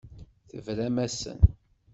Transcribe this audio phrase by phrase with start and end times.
[0.49, 1.39] Tebram-asen.